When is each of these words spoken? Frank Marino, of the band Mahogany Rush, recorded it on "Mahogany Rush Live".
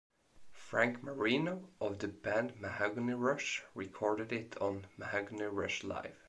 Frank 0.51 1.03
Marino, 1.03 1.69
of 1.79 1.99
the 1.99 2.07
band 2.07 2.59
Mahogany 2.59 3.13
Rush, 3.13 3.61
recorded 3.75 4.31
it 4.33 4.57
on 4.59 4.87
"Mahogany 4.97 5.43
Rush 5.43 5.83
Live". 5.83 6.17